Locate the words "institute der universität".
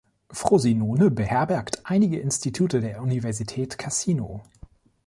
2.17-3.77